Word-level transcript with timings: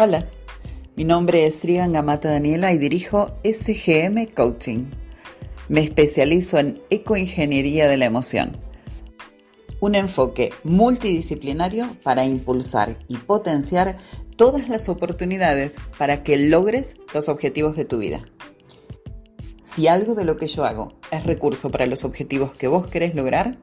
Hola, 0.00 0.28
mi 0.94 1.02
nombre 1.02 1.44
es 1.44 1.56
Srigan 1.56 1.90
Gamata 1.90 2.30
Daniela 2.30 2.72
y 2.72 2.78
dirijo 2.78 3.32
SGM 3.42 4.26
Coaching. 4.32 4.84
Me 5.68 5.80
especializo 5.82 6.60
en 6.60 6.80
ecoingeniería 6.88 7.88
de 7.88 7.96
la 7.96 8.04
emoción, 8.04 8.56
un 9.80 9.96
enfoque 9.96 10.50
multidisciplinario 10.62 11.88
para 12.04 12.24
impulsar 12.24 12.96
y 13.08 13.16
potenciar 13.16 13.96
todas 14.36 14.68
las 14.68 14.88
oportunidades 14.88 15.78
para 15.98 16.22
que 16.22 16.36
logres 16.36 16.94
los 17.12 17.28
objetivos 17.28 17.74
de 17.74 17.84
tu 17.84 17.98
vida. 17.98 18.22
Si 19.60 19.88
algo 19.88 20.14
de 20.14 20.24
lo 20.24 20.36
que 20.36 20.46
yo 20.46 20.64
hago 20.64 20.92
es 21.10 21.24
recurso 21.24 21.72
para 21.72 21.86
los 21.86 22.04
objetivos 22.04 22.54
que 22.54 22.68
vos 22.68 22.86
querés 22.86 23.16
lograr, 23.16 23.58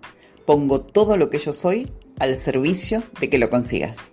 pongo 0.45 0.81
todo 0.81 1.15
lo 1.15 1.29
que 1.29 1.39
yo 1.39 1.53
soy 1.53 1.89
al 2.19 2.37
servicio 2.37 3.03
de 3.21 3.29
que 3.29 3.37
lo 3.37 3.49
consigas. 3.49 4.11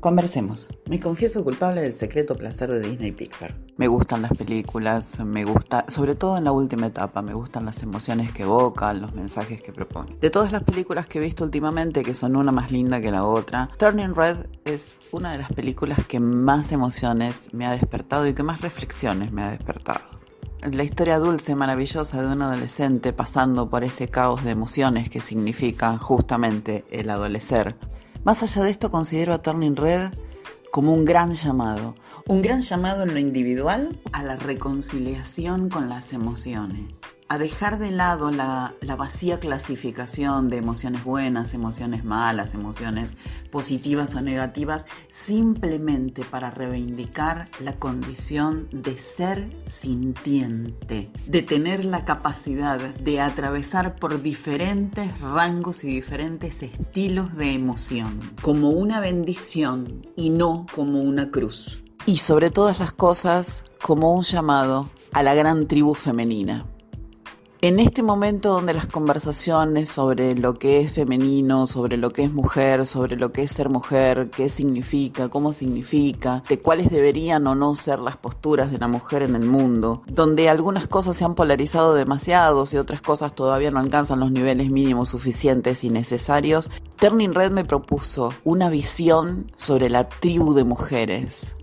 Conversemos. 0.00 0.68
Me 0.88 1.00
confieso 1.00 1.42
culpable 1.42 1.80
del 1.82 1.94
secreto 1.94 2.36
placer 2.36 2.70
de 2.70 2.80
Disney 2.80 3.12
Pixar. 3.12 3.54
Me 3.76 3.88
gustan 3.88 4.22
las 4.22 4.32
películas, 4.32 5.18
me 5.20 5.44
gusta, 5.44 5.84
sobre 5.88 6.14
todo 6.14 6.36
en 6.36 6.44
la 6.44 6.52
última 6.52 6.86
etapa, 6.86 7.22
me 7.22 7.34
gustan 7.34 7.64
las 7.64 7.82
emociones 7.82 8.32
que 8.32 8.44
evocan, 8.44 9.00
los 9.00 9.14
mensajes 9.14 9.60
que 9.62 9.72
proponen. 9.72 10.18
De 10.20 10.30
todas 10.30 10.52
las 10.52 10.62
películas 10.62 11.08
que 11.08 11.18
he 11.18 11.20
visto 11.20 11.44
últimamente, 11.44 12.02
que 12.02 12.14
son 12.14 12.36
una 12.36 12.52
más 12.52 12.70
linda 12.70 13.00
que 13.00 13.10
la 13.10 13.24
otra, 13.24 13.68
Turning 13.78 14.14
Red 14.14 14.46
es 14.64 14.98
una 15.12 15.32
de 15.32 15.38
las 15.38 15.52
películas 15.52 16.06
que 16.06 16.20
más 16.20 16.72
emociones 16.72 17.52
me 17.52 17.66
ha 17.66 17.72
despertado 17.72 18.26
y 18.26 18.34
que 18.34 18.42
más 18.42 18.60
reflexiones 18.60 19.32
me 19.32 19.42
ha 19.42 19.50
despertado 19.50 20.16
la 20.72 20.82
historia 20.82 21.18
dulce, 21.18 21.54
maravillosa 21.54 22.20
de 22.22 22.28
un 22.28 22.42
adolescente 22.42 23.12
pasando 23.12 23.68
por 23.70 23.84
ese 23.84 24.08
caos 24.08 24.42
de 24.44 24.50
emociones 24.50 25.08
que 25.08 25.20
significa 25.20 25.96
justamente 25.98 26.84
el 26.90 27.10
adolecer, 27.10 27.76
más 28.26 28.42
allá 28.42 28.64
de 28.64 28.70
esto, 28.70 28.90
considero 28.90 29.32
a 29.32 29.40
Turning 29.40 29.76
Red 29.76 30.10
como 30.72 30.92
un 30.92 31.04
gran 31.04 31.34
llamado. 31.34 31.94
Un 32.26 32.42
gran 32.42 32.62
llamado 32.62 33.04
en 33.04 33.14
lo 33.14 33.20
individual 33.20 34.00
a 34.10 34.24
la 34.24 34.34
reconciliación 34.34 35.68
con 35.68 35.88
las 35.88 36.12
emociones 36.12 37.05
a 37.28 37.38
dejar 37.38 37.78
de 37.78 37.90
lado 37.90 38.30
la, 38.30 38.74
vacía 38.96 39.40
clasificación 39.40 40.48
de 40.48 40.58
emociones 40.58 41.04
buenas, 41.04 41.54
emociones 41.54 42.04
malas, 42.04 42.54
emociones 42.54 43.14
positivas 43.50 44.14
o 44.14 44.20
negativas, 44.20 44.86
simplemente 45.10 46.24
para 46.24 46.50
reivindicar 46.50 47.46
la 47.60 47.74
condición 47.78 48.68
de 48.70 48.98
ser 48.98 49.50
sintiente, 49.66 51.10
de 51.26 51.42
tener 51.42 51.84
la 51.84 52.04
capacidad 52.04 52.78
de 52.78 53.20
atravesar 53.20 53.96
por 53.96 54.22
diferentes 54.22 55.20
rangos 55.20 55.84
y 55.84 55.88
diferentes 55.88 56.62
estilos 56.62 57.36
de 57.36 57.52
emoción, 57.52 58.20
como 58.40 58.70
una 58.70 59.00
bendición 59.00 60.06
y 60.16 60.30
no 60.30 60.66
como 60.74 61.02
una 61.02 61.30
cruz. 61.30 61.82
Y 62.06 62.18
sobre 62.18 62.50
todas 62.50 62.78
las 62.78 62.92
cosas, 62.92 63.64
como 63.82 64.14
un 64.14 64.22
llamado 64.22 64.88
a 65.12 65.22
la 65.24 65.34
gran 65.34 65.66
tribu 65.66 65.94
femenina 65.94 66.66
en 67.66 67.80
este 67.80 68.04
momento 68.04 68.52
donde 68.52 68.74
las 68.74 68.86
conversaciones 68.86 69.90
sobre 69.90 70.36
lo 70.36 70.54
que 70.54 70.82
es 70.82 70.92
femenino, 70.92 71.66
sobre 71.66 71.96
lo 71.96 72.10
que 72.10 72.22
es 72.22 72.32
mujer, 72.32 72.86
sobre 72.86 73.16
lo 73.16 73.32
que 73.32 73.42
es 73.42 73.50
ser 73.50 73.70
mujer, 73.70 74.30
qué 74.30 74.48
significa, 74.48 75.28
cómo 75.28 75.52
significa, 75.52 76.44
de 76.48 76.60
cuáles 76.60 76.90
deberían 76.90 77.44
o 77.48 77.56
no 77.56 77.74
ser 77.74 77.98
las 77.98 78.18
posturas 78.18 78.70
de 78.70 78.78
la 78.78 78.86
mujer 78.86 79.22
en 79.22 79.34
el 79.34 79.46
mundo, 79.46 80.04
donde 80.06 80.48
algunas 80.48 80.86
cosas 80.86 81.16
se 81.16 81.24
han 81.24 81.34
polarizado 81.34 81.94
demasiado 81.94 82.64
y 82.70 82.76
otras 82.76 83.02
cosas 83.02 83.34
todavía 83.34 83.72
no 83.72 83.80
alcanzan 83.80 84.20
los 84.20 84.30
niveles 84.30 84.70
mínimos 84.70 85.08
suficientes 85.08 85.82
y 85.82 85.90
necesarios, 85.90 86.70
Turning 87.00 87.34
Red 87.34 87.50
me 87.50 87.64
propuso 87.64 88.32
una 88.44 88.70
visión 88.70 89.50
sobre 89.56 89.90
la 89.90 90.08
tribu 90.08 90.54
de 90.54 90.62
mujeres. 90.62 91.56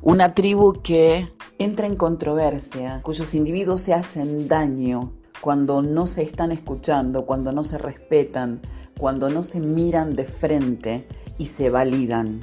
Una 0.00 0.32
tribu 0.32 0.80
que 0.80 1.28
entra 1.58 1.88
en 1.88 1.96
controversia, 1.96 3.00
cuyos 3.02 3.34
individuos 3.34 3.82
se 3.82 3.94
hacen 3.94 4.46
daño 4.46 5.10
cuando 5.40 5.82
no 5.82 6.06
se 6.06 6.22
están 6.22 6.52
escuchando, 6.52 7.24
cuando 7.26 7.52
no 7.52 7.64
se 7.64 7.78
respetan, 7.78 8.60
cuando 8.98 9.28
no 9.30 9.42
se 9.42 9.60
miran 9.60 10.14
de 10.14 10.24
frente 10.24 11.08
y 11.38 11.46
se 11.46 11.70
validan. 11.70 12.40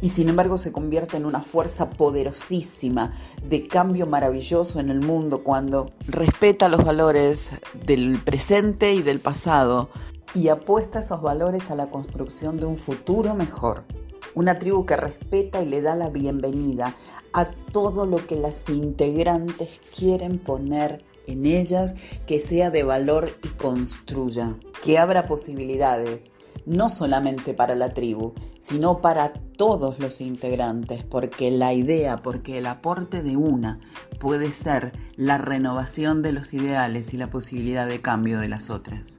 Y 0.00 0.10
sin 0.10 0.28
embargo 0.28 0.58
se 0.58 0.72
convierte 0.72 1.16
en 1.16 1.24
una 1.24 1.40
fuerza 1.40 1.90
poderosísima 1.90 3.14
de 3.48 3.66
cambio 3.66 4.06
maravilloso 4.06 4.80
en 4.80 4.90
el 4.90 5.00
mundo 5.00 5.42
cuando 5.42 5.92
respeta 6.08 6.68
los 6.68 6.84
valores 6.84 7.52
del 7.86 8.18
presente 8.22 8.92
y 8.92 9.02
del 9.02 9.20
pasado 9.20 9.88
y 10.34 10.48
apuesta 10.48 10.98
esos 10.98 11.22
valores 11.22 11.70
a 11.70 11.76
la 11.76 11.90
construcción 11.90 12.58
de 12.58 12.66
un 12.66 12.76
futuro 12.76 13.34
mejor. 13.34 13.84
Una 14.34 14.58
tribu 14.58 14.84
que 14.84 14.96
respeta 14.96 15.62
y 15.62 15.66
le 15.66 15.80
da 15.80 15.94
la 15.94 16.10
bienvenida 16.10 16.96
a 17.32 17.46
todo 17.46 18.04
lo 18.04 18.26
que 18.26 18.34
las 18.34 18.68
integrantes 18.68 19.80
quieren 19.96 20.38
poner 20.38 21.04
en 21.26 21.46
ellas, 21.46 21.94
que 22.26 22.40
sea 22.40 22.70
de 22.70 22.82
valor 22.82 23.36
y 23.42 23.48
construya, 23.48 24.54
que 24.82 24.98
abra 24.98 25.26
posibilidades, 25.26 26.32
no 26.66 26.88
solamente 26.88 27.54
para 27.54 27.74
la 27.74 27.90
tribu, 27.90 28.34
sino 28.60 29.00
para 29.00 29.32
todos 29.32 29.98
los 29.98 30.20
integrantes, 30.20 31.04
porque 31.04 31.50
la 31.50 31.74
idea, 31.74 32.18
porque 32.18 32.58
el 32.58 32.66
aporte 32.66 33.22
de 33.22 33.36
una 33.36 33.80
puede 34.18 34.52
ser 34.52 34.92
la 35.16 35.38
renovación 35.38 36.22
de 36.22 36.32
los 36.32 36.54
ideales 36.54 37.12
y 37.12 37.18
la 37.18 37.28
posibilidad 37.28 37.86
de 37.86 38.00
cambio 38.00 38.38
de 38.38 38.48
las 38.48 38.70
otras. 38.70 39.18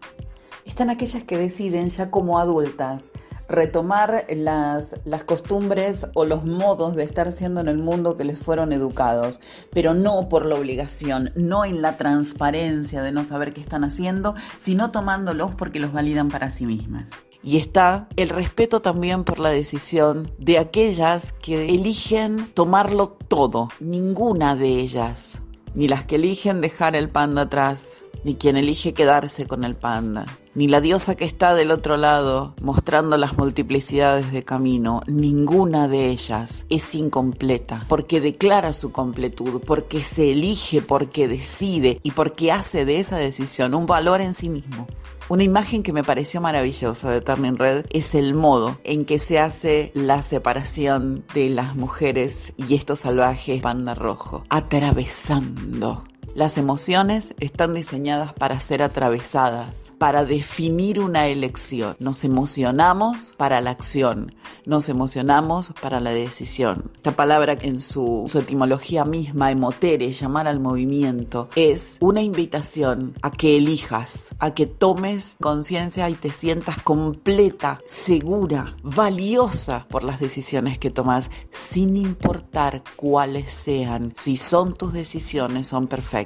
Están 0.65 0.89
aquellas 0.89 1.23
que 1.23 1.37
deciden 1.37 1.89
ya 1.89 2.09
como 2.09 2.39
adultas 2.39 3.11
retomar 3.47 4.25
las, 4.29 4.95
las 5.05 5.23
costumbres 5.23 6.07
o 6.13 6.25
los 6.25 6.45
modos 6.45 6.95
de 6.95 7.03
estar 7.03 7.31
siendo 7.31 7.61
en 7.61 7.67
el 7.67 7.77
mundo 7.77 8.17
que 8.17 8.23
les 8.23 8.39
fueron 8.39 8.73
educados, 8.73 9.41
pero 9.71 9.93
no 9.93 10.29
por 10.29 10.45
la 10.45 10.55
obligación, 10.55 11.31
no 11.35 11.65
en 11.65 11.81
la 11.81 11.97
transparencia 11.97 13.01
de 13.01 13.11
no 13.11 13.23
saber 13.25 13.53
qué 13.53 13.61
están 13.61 13.83
haciendo, 13.83 14.35
sino 14.57 14.91
tomándolos 14.91 15.55
porque 15.55 15.79
los 15.79 15.93
validan 15.93 16.29
para 16.29 16.49
sí 16.49 16.65
mismas. 16.65 17.05
Y 17.43 17.57
está 17.57 18.07
el 18.15 18.29
respeto 18.29 18.81
también 18.81 19.23
por 19.23 19.37
la 19.37 19.49
decisión 19.49 20.31
de 20.39 20.57
aquellas 20.57 21.31
que 21.33 21.69
eligen 21.69 22.47
tomarlo 22.55 23.09
todo, 23.09 23.69
ninguna 23.79 24.55
de 24.55 24.79
ellas, 24.79 25.41
ni 25.75 25.87
las 25.87 26.05
que 26.05 26.15
eligen 26.15 26.59
dejar 26.59 26.95
el 26.95 27.07
panda 27.09 27.43
atrás, 27.43 27.94
ni 28.23 28.35
quien 28.35 28.57
elige 28.57 28.93
quedarse 28.93 29.47
con 29.47 29.63
el 29.63 29.75
panda, 29.75 30.25
ni 30.55 30.67
la 30.67 30.81
diosa 30.81 31.15
que 31.15 31.25
está 31.25 31.53
del 31.53 31.71
otro 31.71 31.97
lado 31.97 32.55
mostrando 32.61 33.17
las 33.17 33.37
multiplicidades 33.37 34.31
de 34.31 34.43
camino, 34.43 35.01
ninguna 35.05 35.87
de 35.87 36.09
ellas 36.09 36.65
es 36.69 36.95
incompleta, 36.95 37.83
porque 37.89 38.21
declara 38.21 38.73
su 38.73 38.91
completud, 38.91 39.61
porque 39.65 40.01
se 40.01 40.31
elige, 40.31 40.81
porque 40.81 41.27
decide 41.27 41.99
y 42.03 42.11
porque 42.11 42.51
hace 42.51 42.85
de 42.85 42.99
esa 42.99 43.17
decisión 43.17 43.75
un 43.75 43.85
valor 43.85 44.21
en 44.21 44.33
sí 44.33 44.49
mismo. 44.49 44.87
Una 45.27 45.43
imagen 45.43 45.81
que 45.81 45.91
me 45.91 46.03
pareció 46.03 46.39
maravillosa 46.39 47.09
de 47.09 47.19
Turning 47.19 47.57
Red 47.57 47.85
es 47.89 48.13
el 48.13 48.35
modo 48.35 48.77
en 48.83 49.05
que 49.05 49.17
se 49.17 49.39
hace 49.39 49.91
la 49.95 50.21
separación 50.21 51.25
de 51.33 51.49
las 51.49 51.75
mujeres 51.75 52.53
y 52.57 52.75
estos 52.75 52.99
salvajes 52.99 53.59
panda 53.59 53.95
rojo, 53.95 54.43
atravesando 54.49 56.03
las 56.35 56.57
emociones 56.57 57.33
están 57.39 57.73
diseñadas 57.73 58.33
para 58.33 58.59
ser 58.59 58.83
atravesadas, 58.83 59.93
para 59.97 60.25
definir 60.25 60.99
una 60.99 61.27
elección. 61.27 61.95
Nos 61.99 62.25
emocionamos 62.25 63.33
para 63.37 63.61
la 63.61 63.71
acción, 63.71 64.35
nos 64.65 64.89
emocionamos 64.89 65.73
para 65.81 66.01
la 66.01 66.09
decisión. 66.09 66.91
Esta 66.95 67.13
palabra 67.13 67.57
en 67.61 67.79
su, 67.79 68.25
etimología 68.35 69.05
misma, 69.05 69.49
emotere, 69.49 70.11
llamar 70.11 70.49
al 70.49 70.59
movimiento, 70.59 71.47
es 71.55 71.95
una 72.01 72.21
invitación 72.21 73.13
a 73.21 73.31
que 73.31 73.55
elijas, 73.55 74.35
a 74.39 74.53
que 74.53 74.65
tomes 74.65 75.37
conciencia 75.39 76.09
y 76.09 76.15
te 76.15 76.31
sientas 76.31 76.79
completa, 76.79 77.79
segura, 77.85 78.75
valiosa 78.83 79.85
por 79.89 80.03
las 80.03 80.19
decisiones 80.19 80.79
que 80.79 80.91
tomas, 80.91 81.31
sin 81.49 81.95
importar 81.95 82.83
cuáles 82.97 83.53
sean. 83.53 84.13
Si 84.17 84.35
son 84.35 84.75
tus 84.75 84.91
decisiones, 84.91 85.69
son 85.69 85.87
perfectas 85.87 86.24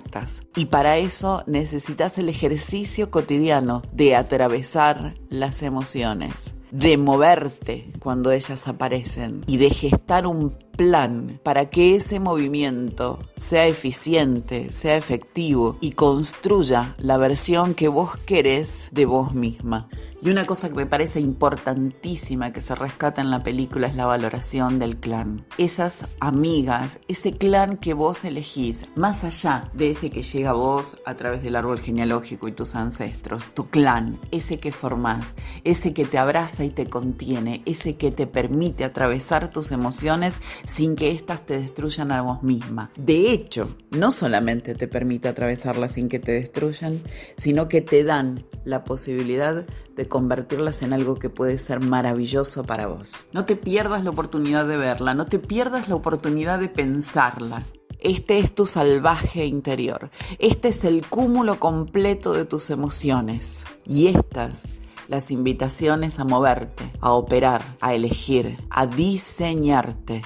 y 0.56 0.66
para 0.66 0.98
eso 0.98 1.44
necesitas 1.48 2.18
el 2.18 2.30
ejercicio 2.30 3.12
cotidiano 3.12 3.82
de 3.92 4.16
atravesar 4.16 5.16
las 5.30 5.62
emociones, 5.64 6.56
de 6.72 6.98
moverte 6.98 7.92
cuando 8.00 8.32
ellas 8.32 8.68
aparecen 8.68 9.44
y 9.48 9.58
de 9.58 9.70
gestar 9.70 10.28
un 10.28 10.56
plan 10.80 11.42
para 11.44 11.70
que 11.70 11.98
ese 11.98 12.22
movimiento 12.22 13.20
sea 13.36 13.68
eficiente, 13.68 14.72
sea 14.72 14.96
efectivo 14.96 15.76
y 15.82 15.92
construya 15.92 16.96
la 17.00 17.18
versión 17.18 17.74
que 17.74 17.90
vos 17.90 18.16
querés 18.20 18.88
de 18.94 19.06
vos 19.06 19.34
misma. 19.34 19.90
Y 20.22 20.30
una 20.30 20.46
cosa 20.46 20.70
que 20.70 20.76
me 20.76 20.86
parece 20.86 21.20
importantísima 21.20 22.54
que 22.54 22.62
se 22.62 22.76
rescata 22.76 23.22
en 23.22 23.30
la 23.30 23.44
película 23.44 23.88
es 23.88 23.96
la 23.96 24.06
valoración 24.06 24.80
del 24.80 24.98
clan. 24.98 25.46
Esas 25.58 26.06
amigas, 26.22 27.00
ese 27.10 27.34
clan 27.34 27.76
que 27.76 27.94
vos 27.94 28.24
elegís, 28.24 28.86
más 28.96 29.26
allá 29.26 29.70
de 29.74 29.92
ese 29.92 30.12
que 30.12 30.24
llega 30.24 30.52
a 30.52 30.54
vos 30.54 30.98
a 31.06 31.16
través 31.16 31.44
del 31.44 31.58
árbol 31.58 31.80
genealógico 31.80 32.48
y 32.48 32.54
tus 32.54 32.76
ancestros, 32.76 33.54
tu 33.54 33.70
clan, 33.70 34.20
ese 34.32 34.60
que 34.60 34.72
formás, 34.72 35.36
ese 35.66 35.94
que 35.94 36.06
te 36.06 36.18
abraza 36.18 36.64
y 36.64 36.70
te 36.70 36.88
contiene, 36.88 37.64
ese 37.66 37.96
que 37.96 38.12
te 38.12 38.28
permite 38.28 38.86
atravesar 38.86 39.50
tus 39.50 39.72
emociones 39.72 40.40
sin 40.70 40.96
que 40.96 41.12
éstas 41.12 41.46
te 41.46 41.60
destruyan 41.60 42.12
a 42.12 42.22
vos 42.22 42.44
misma. 42.44 42.92
De 42.96 43.32
hecho, 43.32 43.76
no 43.92 44.12
solamente 44.12 44.76
te 44.76 44.88
permite 44.88 45.28
atravesarlas 45.28 45.94
sin 45.94 46.10
que 46.10 46.20
te 46.20 46.32
destruyan, 46.32 47.02
sino 47.38 47.68
que 47.68 47.82
te 47.82 48.04
dan 48.04 48.46
la 48.66 48.84
posibilidad 48.84 49.66
de 49.96 50.08
convertirlas 50.08 50.82
en 50.82 50.94
algo 50.94 51.16
que 51.16 51.30
puede 51.30 51.60
ser 51.60 51.80
maravilloso 51.80 52.64
para 52.64 52.88
vos. 52.88 53.26
No 53.34 53.46
te 53.46 53.56
pierdas 53.56 54.04
la 54.04 54.12
oportunidad 54.12 54.66
de 54.66 54.78
verla, 54.78 55.14
no 55.14 55.26
te 55.26 55.40
pierdas 55.40 55.90
la 55.90 55.96
oportunidad 55.96 56.60
de 56.60 56.70
pensarla. 56.70 57.64
Este 58.00 58.40
es 58.40 58.56
tu 58.56 58.66
salvaje 58.66 59.46
interior. 59.46 60.10
Este 60.38 60.70
es 60.70 60.86
el 60.86 61.06
cúmulo 61.06 61.60
completo 61.60 62.32
de 62.32 62.46
tus 62.46 62.70
emociones. 62.70 63.66
Y 63.86 64.08
estas, 64.08 64.62
las 65.10 65.32
invitaciones 65.32 66.18
a 66.20 66.24
moverte, 66.24 66.94
a 67.02 67.12
operar, 67.12 67.62
a 67.82 67.94
elegir, 67.94 68.58
a 68.70 68.86
diseñarte. 68.88 70.22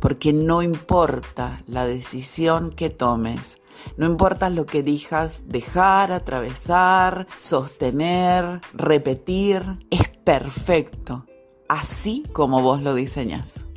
Porque 0.00 0.32
no 0.32 0.62
importa 0.62 1.62
la 1.66 1.84
decisión 1.86 2.70
que 2.70 2.90
tomes, 2.90 3.58
no 3.96 4.06
importa 4.06 4.50
lo 4.50 4.66
que 4.66 4.82
digas, 4.82 5.44
dejar, 5.48 6.12
atravesar, 6.12 7.26
sostener, 7.38 8.60
repetir, 8.72 9.62
es 9.90 10.08
perfecto, 10.08 11.26
así 11.68 12.24
como 12.32 12.62
vos 12.62 12.82
lo 12.82 12.94
diseñas. 12.94 13.67